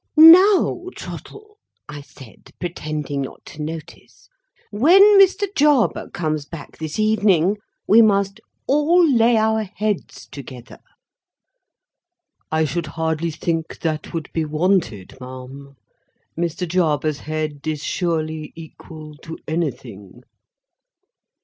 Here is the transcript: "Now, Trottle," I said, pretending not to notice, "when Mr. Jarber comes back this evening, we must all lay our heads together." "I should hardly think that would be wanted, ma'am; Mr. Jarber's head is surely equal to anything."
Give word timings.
"Now, 0.17 0.85
Trottle," 0.95 1.59
I 1.87 2.01
said, 2.01 2.49
pretending 2.59 3.21
not 3.21 3.45
to 3.45 3.61
notice, 3.61 4.29
"when 4.71 4.99
Mr. 5.21 5.45
Jarber 5.55 6.09
comes 6.09 6.45
back 6.47 6.79
this 6.79 6.97
evening, 6.97 7.57
we 7.87 8.01
must 8.01 8.39
all 8.65 9.07
lay 9.07 9.37
our 9.37 9.61
heads 9.61 10.25
together." 10.25 10.79
"I 12.51 12.65
should 12.65 12.87
hardly 12.87 13.29
think 13.29 13.81
that 13.81 14.11
would 14.11 14.31
be 14.33 14.43
wanted, 14.43 15.19
ma'am; 15.21 15.75
Mr. 16.35 16.67
Jarber's 16.67 17.19
head 17.19 17.67
is 17.67 17.83
surely 17.83 18.53
equal 18.55 19.15
to 19.17 19.37
anything." 19.47 20.23